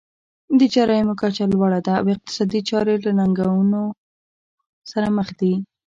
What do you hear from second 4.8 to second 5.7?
سره مخ دي.